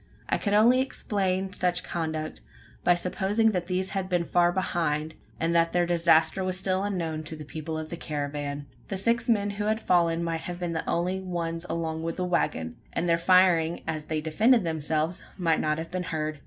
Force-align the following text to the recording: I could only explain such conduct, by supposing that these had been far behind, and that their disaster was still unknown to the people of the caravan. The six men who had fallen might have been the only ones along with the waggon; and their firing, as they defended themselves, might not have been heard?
I 0.29 0.39
could 0.39 0.55
only 0.55 0.81
explain 0.81 1.53
such 1.53 1.83
conduct, 1.83 2.41
by 2.83 2.95
supposing 2.95 3.51
that 3.51 3.67
these 3.67 3.91
had 3.91 4.09
been 4.09 4.23
far 4.23 4.51
behind, 4.51 5.13
and 5.39 5.53
that 5.53 5.73
their 5.73 5.85
disaster 5.85 6.43
was 6.43 6.57
still 6.57 6.81
unknown 6.81 7.21
to 7.25 7.35
the 7.35 7.45
people 7.45 7.77
of 7.77 7.91
the 7.91 7.97
caravan. 7.97 8.65
The 8.87 8.97
six 8.97 9.29
men 9.29 9.51
who 9.51 9.65
had 9.65 9.79
fallen 9.79 10.23
might 10.23 10.41
have 10.41 10.59
been 10.59 10.73
the 10.73 10.89
only 10.89 11.19
ones 11.19 11.67
along 11.69 12.01
with 12.01 12.15
the 12.15 12.25
waggon; 12.25 12.77
and 12.91 13.07
their 13.07 13.19
firing, 13.19 13.83
as 13.85 14.05
they 14.05 14.21
defended 14.21 14.63
themselves, 14.63 15.23
might 15.37 15.59
not 15.59 15.77
have 15.77 15.91
been 15.91 16.01
heard? 16.09 16.39